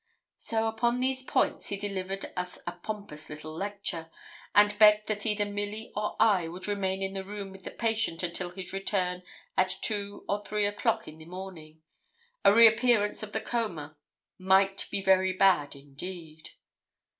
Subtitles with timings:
[0.39, 4.09] So upon these points he delivered us a pompous little lecture,
[4.55, 8.23] and begged that either Milly or I would remain in the room with the patient
[8.23, 9.21] until his return
[9.55, 11.83] at two or three o'clock in the morning;
[12.43, 13.95] a reappearance of the coma
[14.39, 16.49] 'might be very bad indeed.'